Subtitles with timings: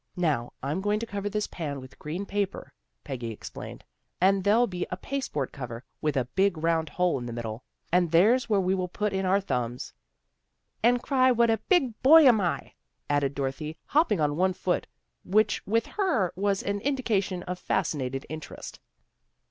[0.31, 3.83] "Now I'm going to cover this pan with green paper," Peggy explained."
[4.19, 7.61] And there'll be a paste board cover, with a big round hole in the middle,
[7.91, 9.93] and there's where we will put in our thumbs."
[10.81, 12.73] "And cry what a big boy'm I,"
[13.11, 14.87] added Dorothy, hopping on one foot,
[15.23, 18.79] which with her was an indication of fascinated interest.